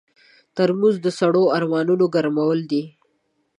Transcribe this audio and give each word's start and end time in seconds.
ترموز 0.55 0.95
د 1.05 1.07
سړو 1.19 1.43
ارمانونو 1.57 2.05
ګرمول 2.15 2.59
دي. 2.71 2.83